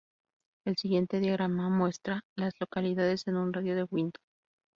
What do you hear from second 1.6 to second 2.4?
muestra